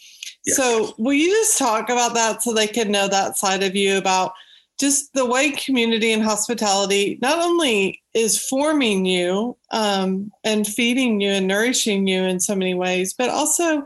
So, 0.48 0.94
will 0.98 1.14
you 1.14 1.30
just 1.30 1.58
talk 1.58 1.90
about 1.90 2.14
that 2.16 2.42
so 2.42 2.54
they 2.54 2.68
can 2.68 2.92
know 2.92 3.08
that 3.08 3.38
side 3.38 3.62
of 3.62 3.76
you 3.76 3.98
about 3.98 4.34
just 4.82 5.14
the 5.14 5.26
white 5.26 5.64
community 5.64 6.12
and 6.12 6.24
hospitality 6.24 7.20
not 7.22 7.38
only 7.38 8.02
is 8.16 8.44
forming 8.44 9.06
you 9.06 9.56
um, 9.70 10.32
and 10.44 10.66
feeding 10.66 11.22
you 11.22 11.30
and 11.30 11.48
nourishing 11.48 12.08
you 12.08 12.24
in 12.24 12.40
so 12.40 12.56
many 12.56 12.74
ways, 12.74 13.14
but 13.14 13.30
also 13.30 13.86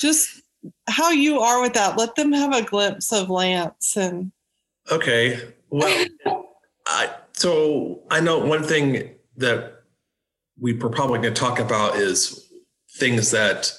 just 0.00 0.42
how 0.86 1.10
you 1.10 1.40
are 1.40 1.62
with 1.62 1.72
that. 1.72 1.96
Let 1.96 2.14
them 2.14 2.30
have 2.32 2.54
a 2.54 2.62
glimpse 2.62 3.10
of 3.10 3.30
Lance 3.30 3.96
and 3.96 4.30
Okay. 4.92 5.40
Well, 5.70 6.06
I, 6.86 7.10
so 7.32 8.02
I 8.10 8.20
know 8.20 8.38
one 8.38 8.62
thing 8.62 9.14
that 9.38 9.82
we 10.60 10.74
were 10.74 10.90
probably 10.90 11.20
going 11.20 11.32
to 11.32 11.40
talk 11.40 11.58
about 11.58 11.96
is 11.96 12.52
things 12.98 13.30
that 13.30 13.72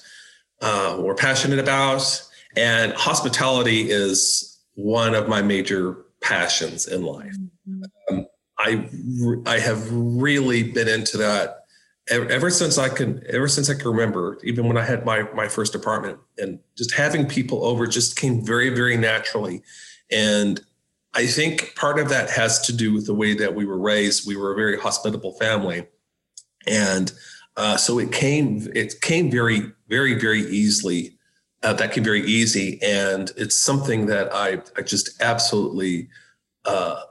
uh, 0.61 0.97
we're 0.99 1.13
passionate 1.13 1.59
about, 1.59 2.23
and 2.57 2.91
hospitality 2.93 3.91
is 3.91 4.59
one 4.73 5.13
of 5.13 5.29
my 5.29 5.43
major 5.43 6.04
passions 6.25 6.87
in 6.87 7.03
life. 7.03 7.35
Um, 8.09 8.25
I 8.57 8.89
I 9.45 9.59
have 9.59 9.87
really 9.91 10.63
been 10.63 10.87
into 10.87 11.17
that 11.17 11.65
ever, 12.09 12.27
ever 12.29 12.49
since 12.49 12.77
I 12.77 12.89
can 12.89 13.23
ever 13.29 13.47
since 13.47 13.69
I 13.69 13.75
can 13.75 13.87
remember. 13.87 14.39
Even 14.43 14.67
when 14.67 14.77
I 14.77 14.83
had 14.83 15.05
my 15.05 15.23
my 15.33 15.47
first 15.47 15.75
apartment, 15.75 16.19
and 16.37 16.59
just 16.75 16.93
having 16.93 17.27
people 17.27 17.63
over 17.63 17.85
just 17.85 18.17
came 18.17 18.43
very 18.43 18.69
very 18.69 18.97
naturally, 18.97 19.61
and 20.11 20.59
I 21.13 21.27
think 21.27 21.75
part 21.75 21.99
of 21.99 22.09
that 22.09 22.29
has 22.31 22.59
to 22.67 22.73
do 22.73 22.93
with 22.93 23.05
the 23.05 23.13
way 23.13 23.35
that 23.35 23.55
we 23.55 23.65
were 23.65 23.79
raised. 23.79 24.27
We 24.27 24.35
were 24.35 24.51
a 24.51 24.55
very 24.55 24.79
hospitable 24.79 25.33
family, 25.33 25.87
and 26.65 27.11
uh, 27.55 27.77
so 27.77 27.99
it 27.99 28.11
came 28.11 28.67
it 28.73 29.01
came 29.01 29.29
very 29.29 29.71
very 29.87 30.19
very 30.19 30.41
easily. 30.41 31.14
Uh, 31.65 31.73
that 31.73 31.95
be 31.95 32.01
very 32.01 32.23
easy, 32.27 32.79
and 32.83 33.31
it's 33.37 33.57
something 33.57 34.05
that 34.05 34.31
I 34.31 34.61
I 34.77 34.83
just 34.83 35.19
absolutely 35.19 36.09
uh, 36.63 37.01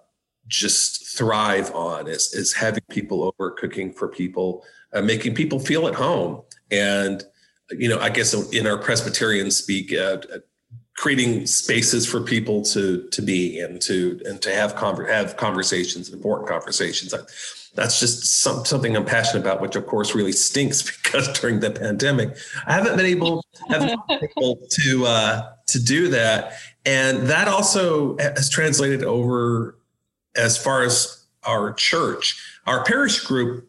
just 0.47 1.19
thrive 1.19 1.75
on 1.75 2.07
is 2.07 2.33
is 2.35 2.53
having 2.53 2.85
people 2.89 3.25
over, 3.25 3.51
cooking 3.51 3.93
for 3.93 4.07
people, 4.07 4.65
uh, 4.93 5.03
making 5.03 5.35
people 5.35 5.59
feel 5.59 5.89
at 5.89 5.97
home, 5.97 6.43
and 6.71 7.25
you 7.73 7.89
know 7.89 7.99
I 7.99 8.11
guess 8.11 8.33
in 8.53 8.69
our 8.69 8.79
Presbyterian 8.79 9.51
speak. 9.51 9.93
Creating 10.97 11.47
spaces 11.47 12.07
for 12.07 12.21
people 12.21 12.63
to 12.63 13.09
to 13.11 13.21
be 13.21 13.59
and 13.59 13.81
to 13.83 14.21
and 14.25 14.41
to 14.43 14.55
have 14.55 14.75
conver- 14.77 15.09
have 15.09 15.37
conversations, 15.37 16.13
important 16.13 16.49
conversations. 16.49 17.13
That's 17.75 17.99
just 17.99 18.41
some, 18.41 18.65
something 18.65 18.97
I'm 18.97 19.05
passionate 19.05 19.41
about, 19.41 19.61
which 19.61 19.75
of 19.75 19.87
course 19.87 20.15
really 20.15 20.33
stinks 20.33 20.83
because 21.03 21.29
during 21.41 21.61
the 21.61 21.71
pandemic, 21.71 22.37
I 22.67 22.75
haven't 22.75 22.97
been 22.97 23.07
able, 23.07 23.45
haven't 23.69 24.01
been 24.09 24.29
able 24.37 24.61
to 24.71 25.07
uh, 25.07 25.53
to 25.67 25.83
do 25.83 26.09
that, 26.09 26.53
and 26.87 27.27
that 27.27 27.49
also 27.49 28.17
has 28.19 28.49
translated 28.49 29.03
over 29.03 29.79
as 30.37 30.57
far 30.57 30.83
as 30.83 31.25
our 31.45 31.73
church, 31.73 32.41
our 32.67 32.85
parish 32.85 33.21
group. 33.21 33.69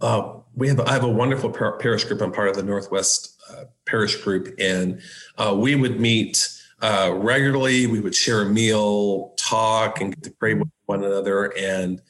Uh, 0.00 0.34
we 0.54 0.68
have 0.68 0.80
I 0.80 0.92
have 0.92 1.04
a 1.04 1.08
wonderful 1.08 1.50
par- 1.50 1.78
parish 1.78 2.04
group. 2.04 2.20
I'm 2.20 2.32
part 2.32 2.48
of 2.48 2.56
the 2.56 2.62
Northwest 2.62 3.40
uh, 3.50 3.64
parish 3.88 4.16
group, 4.16 4.54
and 4.58 5.00
uh, 5.36 5.54
we 5.56 5.74
would 5.74 5.98
meet 5.98 6.48
uh, 6.80 7.12
regularly. 7.14 7.86
We 7.86 8.00
would 8.00 8.14
share 8.14 8.42
a 8.42 8.46
meal, 8.46 9.34
talk, 9.36 10.00
and 10.00 10.14
get 10.14 10.24
to 10.24 10.30
pray 10.30 10.54
with 10.54 10.68
one 10.86 11.04
another, 11.04 11.52
and 11.58 12.00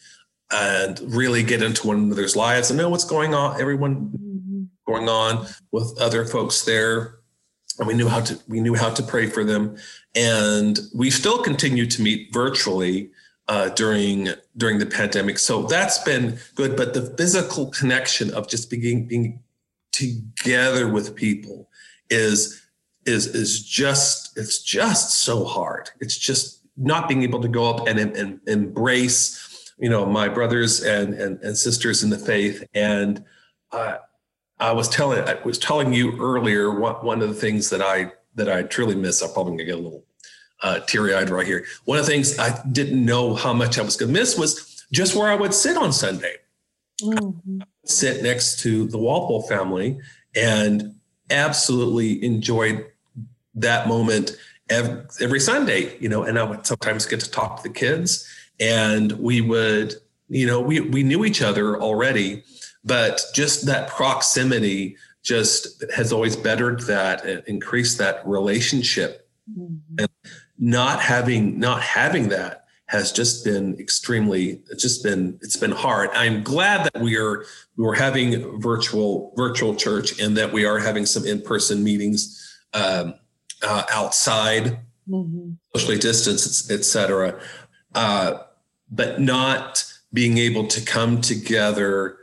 and 0.51 1.01
really 1.01 1.43
get 1.43 1.63
into 1.63 1.87
one 1.87 1.99
another's 1.99 2.35
lives 2.35 2.71
and 2.71 2.79
know 2.79 2.89
what's 2.89 3.05
going 3.05 3.35
on. 3.35 3.61
Everyone 3.61 4.69
going 4.87 5.09
on 5.09 5.47
with 5.73 5.99
other 6.01 6.25
folks 6.25 6.65
there, 6.65 7.19
and 7.79 7.87
we 7.87 7.95
knew 7.95 8.09
how 8.09 8.21
to 8.21 8.39
we 8.49 8.61
knew 8.61 8.75
how 8.75 8.91
to 8.91 9.03
pray 9.03 9.27
for 9.27 9.45
them, 9.45 9.77
and 10.15 10.81
we 10.95 11.11
still 11.11 11.43
continue 11.43 11.87
to 11.87 12.03
meet 12.03 12.33
virtually. 12.33 13.11
Uh, 13.51 13.71
during 13.71 14.29
during 14.59 14.79
the 14.79 14.85
pandemic, 14.85 15.39
so 15.39 15.63
that's 15.63 15.97
been 16.05 16.39
good. 16.55 16.77
But 16.77 16.93
the 16.93 17.15
physical 17.17 17.71
connection 17.71 18.31
of 18.35 18.47
just 18.47 18.69
being 18.69 19.09
being 19.09 19.41
together 19.91 20.87
with 20.87 21.17
people 21.17 21.68
is 22.11 22.63
is 23.07 23.27
is 23.29 23.63
just 23.65 24.37
it's 24.37 24.63
just 24.63 25.23
so 25.23 25.45
hard. 25.45 25.91
It's 26.01 26.17
just 26.17 26.61
not 26.77 27.09
being 27.09 27.23
able 27.23 27.41
to 27.41 27.49
go 27.49 27.69
up 27.69 27.89
and, 27.89 27.99
and 27.99 28.41
embrace, 28.47 29.73
you 29.79 29.89
know, 29.89 30.07
my 30.07 30.29
brothers 30.29 30.83
and 30.83 31.15
and, 31.15 31.43
and 31.43 31.57
sisters 31.57 32.03
in 32.03 32.11
the 32.11 32.19
faith. 32.19 32.65
And 32.75 33.25
uh, 33.73 33.97
I 34.61 34.73
was 34.73 34.89
telling 34.89 35.21
I 35.27 35.41
was 35.45 35.59
telling 35.59 35.93
you 35.93 36.19
earlier 36.21 36.79
one 36.79 36.95
one 36.97 37.23
of 37.23 37.29
the 37.29 37.35
things 37.35 37.71
that 37.71 37.83
I 37.83 38.13
that 38.35 38.49
I 38.49 38.63
truly 38.63 38.95
miss. 38.95 39.23
I'm 39.23 39.33
probably 39.33 39.53
gonna 39.53 39.65
get 39.65 39.75
a 39.75 39.83
little 39.83 40.05
uh, 40.63 40.81
teary 40.81 41.15
eyed 41.15 41.31
right 41.31 41.47
here. 41.47 41.65
One 41.85 41.99
of 41.99 42.07
the 42.07 42.13
things 42.13 42.39
I 42.39 42.63
didn't 42.73 43.05
know 43.05 43.35
how 43.35 43.53
much 43.53 43.79
I 43.79 43.83
was 43.83 43.97
gonna 43.97 44.13
miss 44.13 44.37
was 44.37 44.85
just 44.93 45.15
where 45.15 45.29
I 45.29 45.35
would 45.35 45.55
sit 45.55 45.77
on 45.77 45.93
Sunday. 45.93 46.37
Mhm. 47.03 47.63
Sit 47.85 48.23
next 48.23 48.61
to 48.61 48.87
the 48.87 48.99
Walpole 48.99 49.43
family 49.43 49.99
and 50.35 50.95
absolutely 51.31 52.23
enjoyed 52.25 52.87
that 53.55 53.89
moment 53.89 54.37
every, 54.71 55.03
every 55.21 55.41
Sunday, 55.41 55.97
you 55.99 56.09
know, 56.09 56.23
and 56.23 56.39
I 56.39 56.43
would 56.43 56.67
sometimes 56.67 57.07
get 57.07 57.21
to 57.21 57.31
talk 57.31 57.59
to 57.59 57.63
the 57.69 57.75
kids 57.75 58.29
and 58.61 59.13
we 59.13 59.41
would, 59.41 59.95
you 60.29 60.47
know, 60.47 60.61
we, 60.61 60.81
we 60.81 61.03
knew 61.03 61.25
each 61.25 61.43
other 61.43 61.81
already, 61.81 62.43
but 62.85 63.23
just 63.35 63.67
that 63.67 63.89
proximity 63.89 64.97
just 65.23 65.85
has 65.95 66.13
always 66.13 66.37
bettered 66.37 66.81
that 66.83 67.25
and 67.25 67.43
increased 67.47 67.99
that 67.99 68.27
relationship. 68.27 69.29
Mhm. 69.59 70.07
Not 70.59 71.01
having, 71.01 71.59
not 71.59 71.83
having 71.83 72.29
that 72.31 72.58
has 72.89 73.13
just 73.13 73.45
been 73.45 73.79
extremely, 73.79 74.61
it's 74.71 74.83
just 74.83 75.03
been, 75.03 75.39
it's 75.41 75.57
been 75.57 75.71
hard. 75.73 76.11
I'm 76.13 76.43
glad 76.43 76.85
that 76.85 77.01
we 77.01 77.17
are, 77.17 77.45
we 77.77 77.87
are 77.87 77.95
having 77.95 78.61
virtual, 78.61 79.33
virtual 79.37 79.75
church 79.75 80.21
and 80.21 80.37
that 80.37 80.53
we 80.53 80.65
are 80.67 80.79
having 80.79 81.07
some 81.07 81.25
in-person 81.27 81.83
meetings, 81.85 82.59
um, 82.75 83.15
uh, 83.63 83.85
outside, 83.91 84.81
Mhm. 85.09 85.57
socially 85.75 85.97
distanced, 85.97 86.71
etc 86.71 87.41
uh, 87.95 88.43
but 88.91 89.21
not 89.21 89.85
being 90.13 90.39
able 90.39 90.67
to 90.67 90.81
come 90.81 91.21
together 91.21 92.17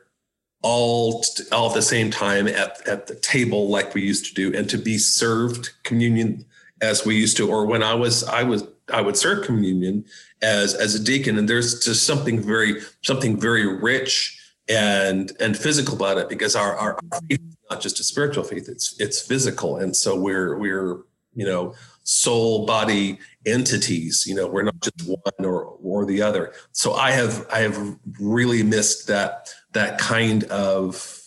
all 0.62 1.24
all 1.52 1.70
at 1.70 1.76
the 1.76 1.82
same 1.82 2.10
time 2.10 2.48
at, 2.48 2.88
at 2.88 3.06
the 3.08 3.16
table 3.16 3.70
like 3.70 3.94
we 3.94 4.02
used 4.02 4.26
to 4.26 4.34
do 4.34 4.58
and 4.58 4.68
to 4.70 4.78
be 4.78 4.98
served 4.98 5.70
communion 5.84 6.44
as 6.82 7.06
we 7.06 7.16
used 7.16 7.38
to 7.38 7.48
or 7.48 7.66
when 7.68 7.84
i 7.84 7.94
was 7.94 8.24
i 8.24 8.42
was 8.42 8.64
i 8.92 9.02
would 9.02 9.18
serve 9.18 9.46
communion 9.46 10.06
as 10.46 10.74
as 10.74 10.96
a 10.96 11.04
deacon. 11.04 11.38
And 11.38 11.50
there's 11.50 11.84
just 11.84 12.06
something 12.06 12.42
very 12.42 12.82
something 13.02 13.40
very 13.40 13.66
rich 13.66 14.40
and 14.68 15.32
and 15.40 15.58
physical 15.58 15.96
about 15.96 16.18
it 16.18 16.30
because 16.30 16.56
our 16.56 16.76
our 16.76 16.98
faith 17.28 17.42
is 17.42 17.58
not 17.70 17.82
just 17.82 18.00
a 18.00 18.04
spiritual 18.04 18.44
faith. 18.44 18.70
It's 18.70 18.96
it's 19.00 19.22
physical. 19.22 19.78
And 19.78 19.96
so 19.96 20.18
we're 20.20 20.58
we're 20.58 20.98
you 21.34 21.46
know 21.46 21.74
soul 22.08 22.68
body 22.68 23.18
entities 23.48 24.26
you 24.28 24.36
know 24.36 24.46
we're 24.48 24.62
not 24.62 24.80
just 24.80 25.08
one 25.08 25.46
or 25.46 25.64
or 25.82 26.06
the 26.06 26.22
other. 26.22 26.54
So 26.72 26.94
i 26.94 27.12
have 27.12 27.46
i 27.52 27.60
have 27.60 27.98
really 28.20 28.64
missed 28.64 29.08
that 29.08 29.50
that 29.74 29.98
kind 29.98 30.44
of 30.46 31.22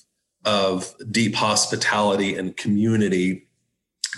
of 0.44 0.94
deep 1.10 1.34
hospitality 1.34 2.36
and 2.36 2.56
community 2.56 3.48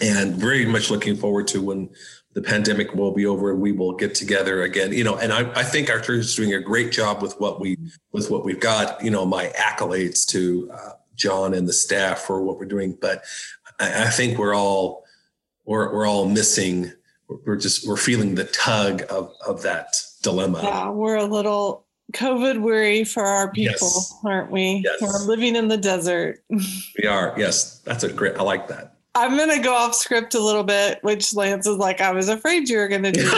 and 0.02 0.34
very 0.34 0.64
much 0.64 0.90
looking 0.90 1.16
forward 1.16 1.48
to 1.48 1.60
when 1.60 1.90
the 2.32 2.42
pandemic 2.42 2.94
will 2.94 3.12
be 3.12 3.26
over 3.26 3.50
and 3.50 3.60
we 3.60 3.72
will 3.72 3.92
get 3.92 4.14
together 4.14 4.62
again 4.62 4.92
you 4.92 5.02
know 5.02 5.16
and 5.16 5.32
i, 5.32 5.40
I 5.52 5.62
think 5.62 5.90
our 5.90 6.00
church 6.00 6.20
is 6.20 6.34
doing 6.34 6.54
a 6.54 6.60
great 6.60 6.92
job 6.92 7.22
with 7.22 7.38
what 7.40 7.60
we 7.60 7.76
with 8.12 8.30
what 8.30 8.44
we've 8.44 8.60
got 8.60 9.02
you 9.04 9.10
know 9.10 9.26
my 9.26 9.46
accolades 9.56 10.26
to 10.28 10.70
uh, 10.72 10.90
John 11.20 11.52
and 11.52 11.68
the 11.68 11.72
staff 11.72 12.20
for 12.20 12.42
what 12.42 12.58
we're 12.58 12.64
doing, 12.64 12.96
but 13.00 13.22
I, 13.78 14.06
I 14.06 14.10
think 14.10 14.38
we're 14.38 14.54
all 14.54 15.04
we're 15.66 15.92
we're 15.92 16.06
all 16.06 16.26
missing. 16.26 16.92
We're 17.28 17.56
just 17.56 17.86
we're 17.86 17.96
feeling 17.96 18.34
the 18.34 18.46
tug 18.46 19.02
of 19.10 19.32
of 19.46 19.62
that 19.62 19.96
dilemma. 20.22 20.62
Yeah, 20.62 20.88
we're 20.88 21.16
a 21.16 21.26
little 21.26 21.86
COVID 22.14 22.60
weary 22.62 23.04
for 23.04 23.24
our 23.24 23.52
people, 23.52 23.74
yes. 23.80 24.18
aren't 24.24 24.50
we? 24.50 24.82
Yes. 24.82 25.00
We're 25.00 25.26
living 25.26 25.54
in 25.54 25.68
the 25.68 25.76
desert. 25.76 26.42
we 26.50 27.06
are. 27.06 27.34
Yes, 27.36 27.80
that's 27.80 28.02
a 28.02 28.12
great. 28.12 28.36
I 28.36 28.42
like 28.42 28.66
that. 28.68 28.96
I'm 29.14 29.36
going 29.36 29.50
to 29.50 29.62
go 29.62 29.74
off 29.74 29.94
script 29.94 30.34
a 30.34 30.40
little 30.40 30.62
bit, 30.62 31.02
which 31.02 31.34
Lance 31.34 31.66
is 31.66 31.76
like, 31.76 32.00
I 32.00 32.12
was 32.12 32.28
afraid 32.28 32.68
you 32.68 32.78
were 32.78 32.88
going 32.88 33.02
to 33.02 33.12
do. 33.12 33.22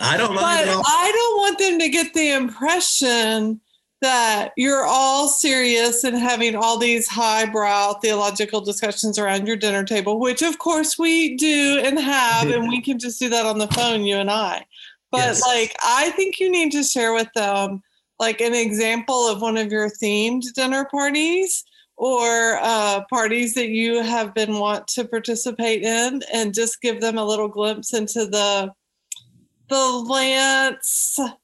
I 0.00 0.16
don't 0.16 0.34
mind. 0.34 0.66
But 0.66 0.82
I 0.86 1.12
don't 1.14 1.36
want 1.36 1.58
them 1.58 1.78
to 1.78 1.88
get 1.88 2.14
the 2.14 2.32
impression 2.32 3.60
that 4.00 4.52
you're 4.56 4.84
all 4.84 5.28
serious 5.28 6.04
and 6.04 6.16
having 6.16 6.56
all 6.56 6.78
these 6.78 7.06
highbrow 7.06 7.94
theological 7.94 8.62
discussions 8.62 9.18
around 9.18 9.46
your 9.46 9.56
dinner 9.56 9.84
table, 9.84 10.18
which 10.18 10.40
of 10.40 10.58
course 10.58 10.98
we 10.98 11.36
do 11.36 11.80
and 11.84 11.98
have, 11.98 12.48
and 12.48 12.66
we 12.68 12.80
can 12.82 12.98
just 12.98 13.20
do 13.20 13.28
that 13.28 13.44
on 13.44 13.58
the 13.58 13.68
phone, 13.68 14.04
you 14.04 14.16
and 14.16 14.30
I. 14.30 14.64
But 15.10 15.18
yes. 15.18 15.42
like, 15.42 15.76
I 15.84 16.10
think 16.10 16.40
you 16.40 16.50
need 16.50 16.72
to 16.72 16.82
share 16.82 17.12
with 17.12 17.28
them 17.34 17.82
like 18.18 18.40
an 18.40 18.54
example 18.54 19.28
of 19.28 19.42
one 19.42 19.58
of 19.58 19.70
your 19.70 19.90
themed 19.90 20.50
dinner 20.54 20.86
parties 20.86 21.64
or 22.00 22.58
uh, 22.62 23.04
parties 23.10 23.52
that 23.52 23.68
you 23.68 24.02
have 24.02 24.32
been 24.32 24.54
want 24.54 24.88
to 24.88 25.04
participate 25.04 25.82
in 25.82 26.22
and 26.32 26.54
just 26.54 26.80
give 26.80 26.98
them 26.98 27.18
a 27.18 27.24
little 27.24 27.46
glimpse 27.46 27.92
into 27.92 28.24
the 28.24 28.72
the 29.68 29.86
lance 30.08 31.18
a 31.18 31.36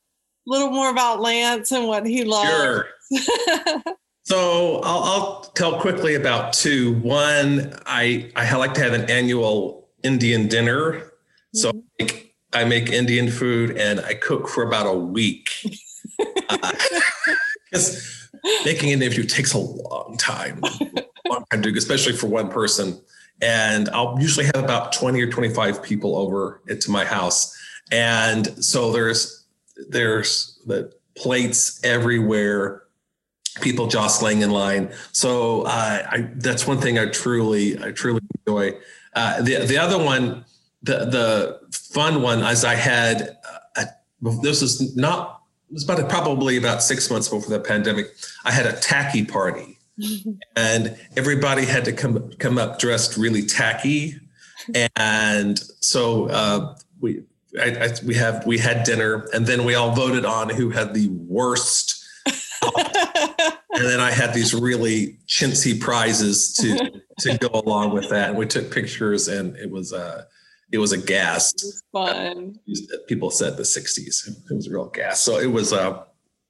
little 0.46 0.70
more 0.70 0.88
about 0.88 1.20
lance 1.20 1.72
and 1.72 1.86
what 1.86 2.06
he 2.06 2.24
loves 2.24 2.48
sure. 2.50 2.88
so 4.24 4.80
I'll, 4.82 5.02
I'll, 5.02 5.40
tell 5.54 5.78
quickly 5.78 6.14
about 6.14 6.54
two 6.54 6.94
one 7.00 7.74
i 7.84 8.30
i 8.34 8.56
like 8.56 8.72
to 8.74 8.82
have 8.82 8.94
an 8.94 9.10
annual 9.10 9.88
indian 10.02 10.48
dinner 10.48 10.92
mm-hmm. 10.92 11.58
so 11.58 11.70
I 11.70 11.72
make, 12.02 12.34
I 12.54 12.64
make 12.64 12.88
indian 12.88 13.30
food 13.30 13.76
and 13.76 14.00
i 14.00 14.14
cook 14.14 14.48
for 14.48 14.62
about 14.62 14.86
a 14.86 14.94
week 14.94 15.50
uh, 16.48 16.72
making 18.64 18.92
an 18.92 19.02
interview 19.02 19.24
takes 19.24 19.52
a 19.54 19.58
long 19.58 20.16
time, 20.18 20.60
long 21.28 21.44
time 21.50 21.62
to 21.62 21.76
especially 21.76 22.12
for 22.12 22.26
one 22.26 22.48
person. 22.48 23.00
And 23.42 23.88
I'll 23.90 24.16
usually 24.18 24.46
have 24.46 24.64
about 24.64 24.92
20 24.92 25.20
or 25.20 25.30
25 25.30 25.82
people 25.82 26.16
over 26.16 26.62
into 26.68 26.90
my 26.90 27.04
house. 27.04 27.56
And 27.90 28.64
so 28.64 28.92
there's 28.92 29.44
there's 29.88 30.58
the 30.66 30.92
plates 31.16 31.82
everywhere, 31.84 32.84
people 33.60 33.86
jostling 33.86 34.42
in 34.42 34.50
line. 34.50 34.92
So 35.12 35.62
uh, 35.62 36.06
I, 36.10 36.28
that's 36.36 36.66
one 36.66 36.78
thing 36.78 36.98
I 36.98 37.06
truly 37.06 37.82
I 37.82 37.92
truly 37.92 38.20
enjoy. 38.46 38.78
Uh, 39.14 39.42
the 39.42 39.64
the 39.66 39.78
other 39.78 40.02
one, 40.02 40.44
the 40.82 41.04
the 41.04 41.60
fun 41.72 42.22
one, 42.22 42.42
as 42.42 42.64
I 42.64 42.74
had, 42.74 43.36
uh, 43.76 43.84
this 44.42 44.62
is 44.62 44.96
not 44.96 45.42
it 45.68 45.72
was 45.72 45.84
about 45.84 46.08
probably 46.08 46.56
about 46.56 46.82
six 46.82 47.10
months 47.10 47.28
before 47.28 47.50
the 47.50 47.60
pandemic. 47.60 48.14
I 48.44 48.52
had 48.52 48.66
a 48.66 48.72
tacky 48.72 49.24
party, 49.24 49.78
and 50.56 50.96
everybody 51.16 51.64
had 51.64 51.84
to 51.86 51.92
come 51.92 52.30
come 52.38 52.58
up 52.58 52.78
dressed 52.78 53.16
really 53.16 53.44
tacky, 53.44 54.20
and 54.96 55.58
so 55.80 56.28
uh, 56.28 56.76
we 57.00 57.22
I, 57.60 57.86
I, 57.86 57.88
we 58.04 58.14
have 58.14 58.46
we 58.46 58.58
had 58.58 58.84
dinner, 58.84 59.28
and 59.32 59.46
then 59.46 59.64
we 59.64 59.74
all 59.74 59.92
voted 59.92 60.24
on 60.24 60.50
who 60.50 60.70
had 60.70 60.94
the 60.94 61.08
worst. 61.08 62.04
and 62.62 63.84
then 63.84 64.00
I 64.00 64.10
had 64.10 64.34
these 64.34 64.54
really 64.54 65.18
chintzy 65.26 65.80
prizes 65.80 66.52
to 66.54 67.02
to 67.20 67.38
go 67.38 67.60
along 67.60 67.92
with 67.92 68.08
that, 68.10 68.30
and 68.30 68.38
we 68.38 68.46
took 68.46 68.70
pictures, 68.70 69.28
and 69.28 69.56
it 69.56 69.70
was 69.70 69.92
uh, 69.92 70.24
it 70.76 70.78
was 70.78 70.92
a 70.92 70.98
gas. 70.98 71.54
Was 71.54 71.82
fun. 71.90 72.60
People 73.08 73.30
said 73.30 73.56
the 73.56 73.62
60s. 73.62 74.28
It 74.50 74.54
was 74.54 74.66
a 74.66 74.70
real 74.70 74.88
gas. 74.88 75.22
So 75.22 75.38
it 75.38 75.46
was 75.46 75.72
uh 75.72 76.04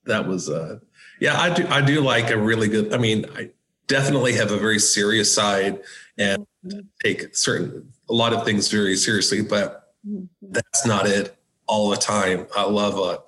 that 0.05 0.27
was 0.27 0.51
uh 0.51 0.81
yeah, 1.21 1.41
I 1.41 1.55
do 1.55 1.65
I 1.69 1.81
do 1.81 2.01
like 2.01 2.31
a 2.31 2.37
really 2.37 2.67
good 2.69 2.93
I 2.93 2.99
mean, 2.99 3.27
I 3.37 3.51
definitely 3.87 4.33
have 4.33 4.51
a 4.51 4.57
very 4.57 4.81
serious 4.81 5.33
side 5.33 5.81
and 6.19 6.45
mm-hmm. 6.67 6.81
take 7.05 7.37
certain 7.37 7.93
a 8.09 8.13
lot 8.13 8.33
of 8.33 8.45
things 8.45 8.69
very 8.69 8.97
seriously, 8.97 9.43
but 9.43 9.95
mm-hmm. 10.05 10.25
that's 10.43 10.85
not 10.85 11.07
it 11.07 11.37
all 11.69 11.89
the 11.91 11.97
time. 11.97 12.49
I 12.57 12.65
love 12.65 12.99
uh 12.99 13.19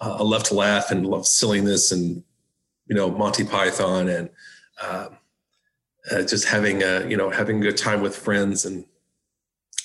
I 0.00 0.22
love 0.22 0.44
to 0.44 0.54
laugh 0.54 0.90
and 0.90 1.06
love 1.06 1.26
silliness 1.26 1.92
and 1.92 2.22
you 2.86 2.96
know 2.96 3.10
Monty 3.10 3.44
Python 3.44 4.08
and 4.08 4.30
uh, 4.80 5.08
uh, 6.10 6.22
just 6.22 6.48
having 6.48 6.82
a 6.82 7.06
you 7.06 7.18
know 7.18 7.28
having 7.28 7.58
a 7.58 7.60
good 7.60 7.76
time 7.76 8.00
with 8.00 8.16
friends 8.16 8.64
and 8.64 8.86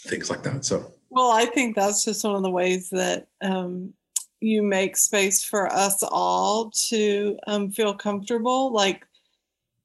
things 0.01 0.29
like 0.29 0.43
that. 0.43 0.65
So, 0.65 0.93
well, 1.09 1.31
I 1.31 1.45
think 1.45 1.75
that's 1.75 2.05
just 2.05 2.23
one 2.23 2.35
of 2.35 2.43
the 2.43 2.49
ways 2.49 2.89
that 2.89 3.27
um, 3.41 3.93
you 4.39 4.63
make 4.63 4.97
space 4.97 5.43
for 5.43 5.71
us 5.71 6.03
all 6.03 6.71
to 6.89 7.37
um, 7.47 7.71
feel 7.71 7.93
comfortable. 7.93 8.71
Like, 8.71 9.05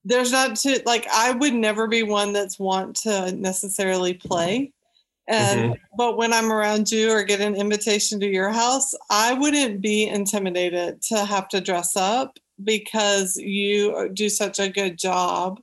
there's 0.05 0.31
not 0.31 0.55
to 0.57 0.81
like 0.87 1.07
I 1.13 1.33
would 1.33 1.53
never 1.53 1.89
be 1.89 2.05
one 2.05 2.33
that's 2.33 2.59
want 2.59 2.97
to 2.99 3.33
necessarily 3.33 4.15
play. 4.15 4.73
And 5.29 5.73
mm-hmm. 5.73 5.83
but 5.99 6.17
when 6.17 6.33
I'm 6.33 6.53
around 6.53 6.91
you 6.93 7.11
or 7.11 7.25
get 7.25 7.41
an 7.41 7.57
invitation 7.57 8.21
to 8.21 8.27
your 8.27 8.51
house, 8.51 8.95
I 9.11 9.35
wouldn't 9.35 9.81
be 9.81 10.07
intimidated 10.07 11.03
to 11.03 11.25
have 11.25 11.49
to 11.49 11.61
dress 11.61 11.97
up 11.97 12.39
because 12.63 13.37
you 13.37 14.09
do 14.13 14.29
such 14.29 14.61
a 14.61 14.69
good 14.69 14.97
job 14.97 15.61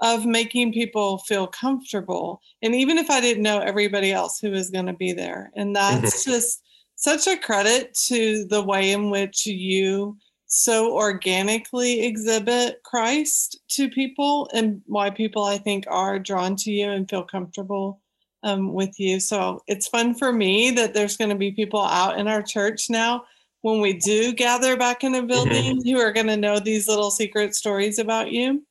of 0.00 0.26
making 0.26 0.72
people 0.72 1.18
feel 1.18 1.46
comfortable. 1.46 2.40
And 2.62 2.74
even 2.74 2.98
if 2.98 3.10
I 3.10 3.20
didn't 3.20 3.42
know 3.42 3.58
everybody 3.58 4.12
else 4.12 4.38
who 4.38 4.50
was 4.50 4.70
going 4.70 4.86
to 4.86 4.92
be 4.92 5.12
there. 5.12 5.50
And 5.56 5.74
that's 5.74 6.22
mm-hmm. 6.22 6.30
just 6.30 6.62
such 6.94 7.26
a 7.26 7.36
credit 7.36 7.94
to 8.06 8.44
the 8.46 8.62
way 8.62 8.92
in 8.92 9.10
which 9.10 9.46
you 9.46 10.16
so 10.46 10.94
organically 10.94 12.06
exhibit 12.06 12.82
Christ 12.82 13.60
to 13.70 13.90
people 13.90 14.48
and 14.54 14.80
why 14.86 15.10
people 15.10 15.44
I 15.44 15.58
think 15.58 15.84
are 15.88 16.18
drawn 16.18 16.56
to 16.56 16.70
you 16.70 16.90
and 16.90 17.08
feel 17.08 17.22
comfortable 17.22 18.00
um, 18.42 18.72
with 18.72 18.98
you. 18.98 19.20
So 19.20 19.62
it's 19.66 19.88
fun 19.88 20.14
for 20.14 20.32
me 20.32 20.70
that 20.72 20.94
there's 20.94 21.16
going 21.16 21.30
to 21.30 21.36
be 21.36 21.50
people 21.52 21.82
out 21.82 22.18
in 22.18 22.28
our 22.28 22.42
church 22.42 22.88
now 22.88 23.24
when 23.62 23.80
we 23.80 23.92
do 23.94 24.32
gather 24.32 24.76
back 24.76 25.04
in 25.04 25.14
a 25.16 25.22
building 25.22 25.76
mm-hmm. 25.78 25.88
who 25.88 25.98
are 25.98 26.12
going 26.12 26.28
to 26.28 26.36
know 26.36 26.58
these 26.58 26.88
little 26.88 27.10
secret 27.10 27.54
stories 27.54 27.98
about 27.98 28.30
you 28.30 28.62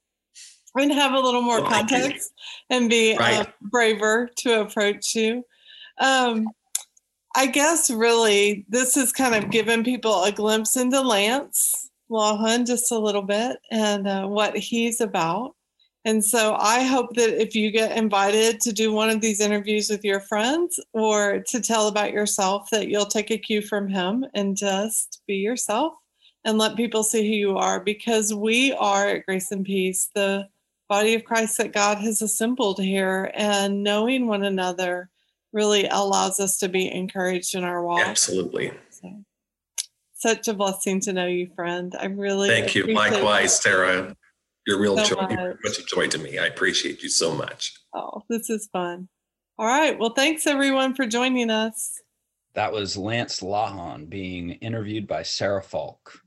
and 0.78 0.92
have 0.92 1.14
a 1.14 1.20
little 1.20 1.42
more 1.42 1.62
context 1.64 2.34
and 2.70 2.90
be 2.90 3.14
uh, 3.16 3.20
right. 3.20 3.54
braver 3.62 4.30
to 4.38 4.62
approach 4.62 5.16
you. 5.16 5.44
Um, 6.00 6.48
I 7.36 7.46
guess 7.46 7.90
really 7.90 8.66
this 8.68 8.96
has 8.96 9.12
kind 9.12 9.36
of 9.36 9.52
given 9.52 9.84
people 9.84 10.24
a 10.24 10.32
glimpse 10.32 10.76
into 10.76 11.02
Lance 11.02 11.90
Lawhon 12.10 12.66
just 12.66 12.92
a 12.92 12.98
little 12.98 13.22
bit 13.22 13.58
and 13.72 14.08
uh, 14.08 14.26
what 14.26 14.58
he's 14.58 15.02
about. 15.02 15.56
And 16.06 16.24
so 16.24 16.56
I 16.58 16.84
hope 16.84 17.16
that 17.16 17.42
if 17.42 17.54
you 17.54 17.70
get 17.70 17.98
invited 17.98 18.62
to 18.62 18.72
do 18.72 18.94
one 18.94 19.10
of 19.10 19.20
these 19.20 19.42
interviews 19.42 19.90
with 19.90 20.06
your 20.06 20.22
friends 20.22 20.80
or 20.94 21.44
to 21.48 21.60
tell 21.60 21.90
about 21.90 22.14
yourself, 22.14 22.70
that 22.72 22.88
you'll 22.88 23.06
take 23.06 23.30
a 23.30 23.38
cue 23.38 23.62
from 23.62 23.90
him 23.90 24.26
and 24.34 24.56
just 24.56 25.22
be 25.28 25.36
yourself 25.36 25.94
and 26.46 26.58
let 26.58 26.78
people 26.78 27.04
see 27.04 27.28
who 27.28 27.36
you 27.36 27.58
are 27.58 27.84
because 27.84 28.34
we 28.34 28.72
are 28.74 29.10
at 29.10 29.26
Grace 29.26 29.52
and 29.52 29.66
Peace, 29.66 30.10
the 30.16 30.48
body 30.90 31.16
of 31.16 31.24
Christ 31.24 31.58
that 31.58 31.74
God 31.74 31.98
has 32.00 32.22
assembled 32.22 32.80
here, 32.80 33.32
and 33.34 33.84
knowing 33.84 34.28
one 34.28 34.44
another 34.44 35.10
really 35.54 35.88
allows 35.88 36.40
us 36.40 36.58
to 36.60 36.70
be 36.70 36.92
encouraged 36.92 37.56
in 37.56 37.64
our 37.64 37.84
walk. 37.84 38.06
Absolutely. 38.06 38.72
So, 38.90 39.24
such 40.14 40.48
a 40.48 40.54
blessing 40.54 41.00
to 41.02 41.14
know 41.14 41.28
you, 41.28 41.50
friend. 41.56 41.96
I 42.00 42.06
really 42.06 42.50
thank 42.50 42.76
you. 42.76 42.88
Likewise, 42.88 43.62
Sara. 43.62 44.16
You're 44.66 44.80
real 44.82 44.98
so 44.98 45.16
joy. 45.16 45.22
Much. 45.22 45.32
You're 45.32 45.60
much 45.64 45.80
a 45.80 45.86
joy 45.86 46.08
to 46.08 46.18
me. 46.18 46.38
I 46.38 46.48
appreciate 46.48 47.02
you 47.02 47.08
so 47.08 47.34
much. 47.34 47.74
Oh, 47.96 48.24
this 48.30 48.50
is 48.50 48.68
fun. 48.74 49.08
All 49.58 49.66
right. 49.66 49.98
Well, 49.98 50.10
thanks 50.10 50.46
everyone 50.46 50.94
for 50.94 51.08
joining 51.08 51.50
us. 51.50 52.02
That 52.54 52.74
was 52.74 52.98
Lance 52.98 53.40
Lawhon 53.40 54.10
being 54.10 54.52
interviewed 54.52 55.08
by 55.08 55.24
Sara 55.24 55.64
Falk. 55.64 56.20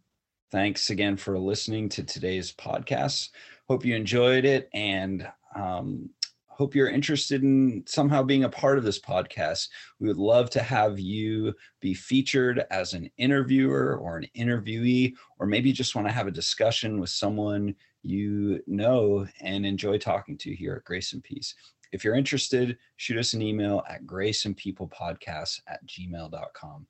Thanks 0.51 0.91
again 0.91 1.17
for 1.17 1.39
listening 1.39 1.89
to 1.91 2.03
today's 2.03 2.53
podcast. 2.53 3.29
Hope 3.71 3.85
you 3.85 3.95
enjoyed 3.95 4.45
it 4.45 4.69
and 4.75 5.29
um, 5.55 6.11
hope 6.49 6.75
you're 6.75 6.91
interested 6.91 7.45
in 7.45 7.85
somehow 7.87 8.21
being 8.21 8.43
a 8.43 8.49
part 8.49 8.79
of 8.79 8.83
this 8.83 8.99
podcast. 8.99 9.69
We 10.01 10.09
would 10.09 10.17
love 10.17 10.51
to 10.51 10.61
have 10.61 10.99
you 10.99 11.55
be 11.81 11.95
featured 11.95 12.65
as 12.73 12.95
an 12.95 13.09
interviewer 13.17 13.97
or 13.97 14.17
an 14.17 14.27
interviewee, 14.37 15.15
or 15.39 15.47
maybe 15.47 15.71
just 15.71 15.95
want 15.95 16.09
to 16.09 16.13
have 16.13 16.27
a 16.27 16.33
discussion 16.33 16.99
with 16.99 17.11
someone 17.11 17.77
you 18.03 18.61
know 18.67 19.25
and 19.41 19.65
enjoy 19.65 19.99
talking 19.99 20.37
to 20.39 20.53
here 20.53 20.75
at 20.75 20.85
Grace 20.85 21.13
and 21.13 21.23
Peace. 21.23 21.55
If 21.93 22.03
you're 22.03 22.17
interested, 22.17 22.77
shoot 22.97 23.19
us 23.19 23.35
an 23.35 23.41
email 23.41 23.85
at 23.89 24.05
graceandpeoplepodcast 24.05 25.61
at 25.69 25.87
gmail.com. 25.87 26.89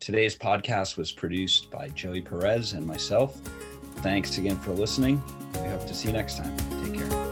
Today's 0.00 0.36
podcast 0.36 0.96
was 0.96 1.12
produced 1.12 1.70
by 1.70 1.90
Joey 1.90 2.22
Perez 2.22 2.72
and 2.72 2.84
myself. 2.84 3.40
Thanks 3.96 4.38
again 4.38 4.58
for 4.58 4.72
listening. 4.72 5.22
We 5.54 5.68
hope 5.68 5.86
to 5.86 5.94
see 5.94 6.08
you 6.08 6.12
next 6.14 6.38
time. 6.38 6.56
Take 6.84 6.94
care. 6.94 7.31